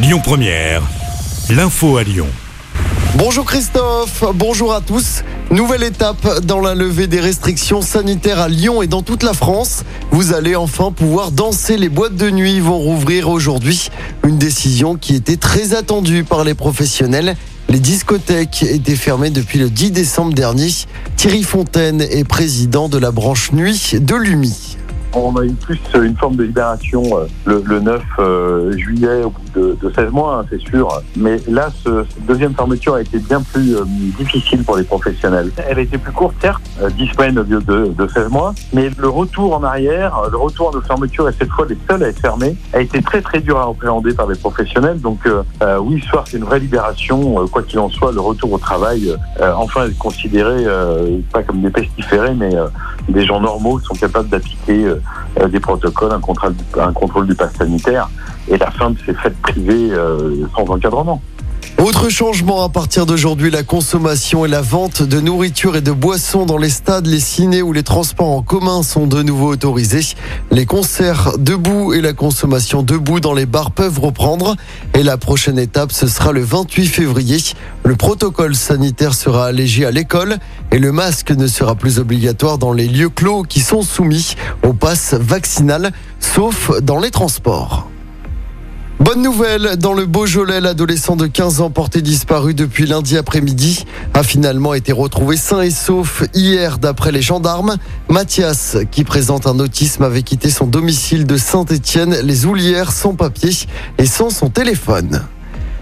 [0.00, 0.82] Lyon Première,
[1.50, 2.28] l'info à Lyon.
[3.16, 5.24] Bonjour Christophe, bonjour à tous.
[5.50, 9.82] Nouvelle étape dans la levée des restrictions sanitaires à Lyon et dans toute la France.
[10.12, 11.76] Vous allez enfin pouvoir danser.
[11.76, 13.90] Les boîtes de nuit vont rouvrir aujourd'hui.
[14.22, 17.36] Une décision qui était très attendue par les professionnels.
[17.68, 20.70] Les discothèques étaient fermées depuis le 10 décembre dernier.
[21.16, 24.67] Thierry Fontaine est président de la branche nuit de l'UMI.
[25.14, 29.30] On a eu plus une forme de libération euh, le, le 9 euh, juillet au
[29.30, 30.88] bout de, de 16 mois, hein, c'est sûr.
[31.16, 33.84] Mais là, ce, cette deuxième fermeture a été bien plus euh,
[34.18, 35.50] difficile pour les professionnels.
[35.68, 38.54] Elle a été plus courte, certes, euh, 10 semaines au lieu de, de 16 mois,
[38.72, 42.08] mais le retour en arrière, le retour de fermeture, et cette fois les seuls à
[42.08, 45.00] être fermés, a été très très dur à appréhender par les professionnels.
[45.00, 45.42] Donc euh,
[45.78, 47.46] oui, ce soir, c'est une vraie libération.
[47.48, 50.64] Quoi qu'il en soit, le retour au travail, euh, enfin, est considéré
[51.32, 52.50] pas comme des pestiférés, mais
[53.08, 54.86] des gens normaux qui sont capables d'appliquer
[55.50, 58.08] des protocoles, un contrôle, un contrôle du pass sanitaire
[58.48, 61.22] et la fin de ces fêtes privées euh, sans encadrement.
[61.78, 66.44] Autre changement à partir d'aujourd'hui, la consommation et la vente de nourriture et de boissons
[66.44, 70.16] dans les stades, les cinés ou les transports en commun sont de nouveau autorisés.
[70.50, 74.56] Les concerts debout et la consommation debout dans les bars peuvent reprendre.
[74.94, 77.38] Et la prochaine étape, ce sera le 28 février.
[77.84, 80.38] Le protocole sanitaire sera allégé à l'école
[80.72, 84.34] et le masque ne sera plus obligatoire dans les lieux clos qui sont soumis
[84.66, 87.88] au pass vaccinal, sauf dans les transports.
[89.08, 94.22] Bonne nouvelle, dans le Beaujolais, l'adolescent de 15 ans porté disparu depuis lundi après-midi a
[94.22, 97.76] finalement été retrouvé sain et sauf hier d'après les gendarmes.
[98.10, 103.52] Mathias, qui présente un autisme, avait quitté son domicile de Saint-Étienne, les Oulières, sans papier
[103.96, 105.22] et sans son téléphone.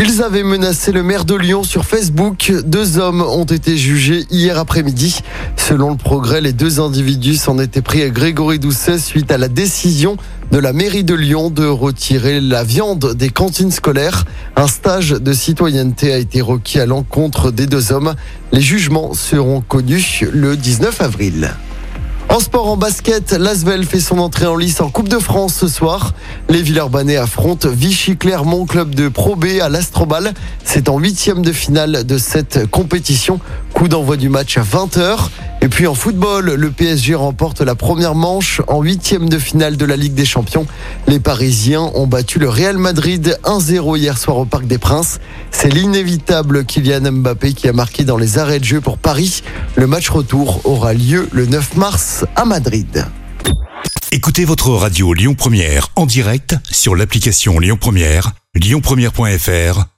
[0.00, 2.52] Ils avaient menacé le maire de Lyon sur Facebook.
[2.64, 5.20] Deux hommes ont été jugés hier après-midi.
[5.56, 9.48] Selon le progrès, les deux individus s'en étaient pris à Grégory Doucet suite à la
[9.48, 10.16] décision
[10.52, 14.24] de la mairie de Lyon de retirer la viande des cantines scolaires.
[14.54, 18.14] Un stage de citoyenneté a été requis à l'encontre des deux hommes.
[18.52, 21.50] Les jugements seront connus le 19 avril.
[22.30, 25.66] En sport, en basket, l'Asvel fait son entrée en lice en Coupe de France ce
[25.66, 26.12] soir.
[26.50, 30.34] Les Villeurbanais affrontent Vichy Clermont, club de Pro B à l'Astrobal.
[30.62, 33.40] C'est en huitième de finale de cette compétition.
[33.72, 35.30] Coup d'envoi du match à 20h.
[35.60, 39.84] Et puis en football, le PSG remporte la première manche en huitième de finale de
[39.84, 40.66] la Ligue des Champions.
[41.08, 45.18] Les Parisiens ont battu le Real Madrid 1-0 hier soir au Parc des Princes.
[45.50, 49.42] C'est l'inévitable Kylian Mbappé qui a marqué dans les arrêts de jeu pour Paris.
[49.74, 53.06] Le match retour aura lieu le 9 mars à Madrid.
[54.12, 59.97] Écoutez votre radio Lyon Première en direct sur l'application Lyon Première, lyonpremière.fr